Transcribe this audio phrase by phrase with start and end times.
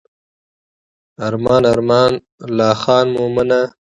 [1.27, 2.11] ارمان ارمان
[2.57, 3.61] لا خان مومنه.